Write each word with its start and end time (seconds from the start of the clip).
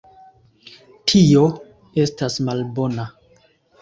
Tio 1.11 1.43
estas 2.05 2.39
malbona 2.49 3.07